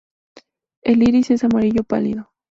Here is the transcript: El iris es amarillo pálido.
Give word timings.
El 0.81 1.03
iris 1.07 1.29
es 1.29 1.43
amarillo 1.43 1.83
pálido. 1.83 2.31